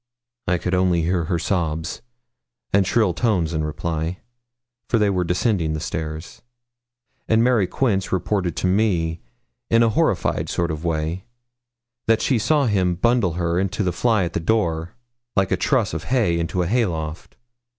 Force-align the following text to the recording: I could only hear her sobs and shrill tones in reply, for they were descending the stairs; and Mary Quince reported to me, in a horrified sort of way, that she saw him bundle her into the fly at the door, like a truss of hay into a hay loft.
I 0.47 0.57
could 0.57 0.73
only 0.73 1.03
hear 1.03 1.25
her 1.25 1.37
sobs 1.37 2.01
and 2.73 2.87
shrill 2.87 3.13
tones 3.13 3.53
in 3.53 3.63
reply, 3.63 4.17
for 4.89 4.97
they 4.97 5.11
were 5.11 5.23
descending 5.23 5.73
the 5.73 5.79
stairs; 5.79 6.41
and 7.27 7.43
Mary 7.43 7.67
Quince 7.67 8.11
reported 8.11 8.55
to 8.55 8.65
me, 8.65 9.21
in 9.69 9.83
a 9.83 9.89
horrified 9.89 10.49
sort 10.49 10.71
of 10.71 10.83
way, 10.83 11.25
that 12.07 12.19
she 12.23 12.39
saw 12.39 12.65
him 12.65 12.95
bundle 12.95 13.33
her 13.33 13.59
into 13.59 13.83
the 13.83 13.93
fly 13.93 14.23
at 14.23 14.33
the 14.33 14.39
door, 14.39 14.95
like 15.35 15.51
a 15.51 15.55
truss 15.55 15.93
of 15.93 16.05
hay 16.05 16.39
into 16.39 16.63
a 16.63 16.67
hay 16.67 16.87
loft. 16.87 17.37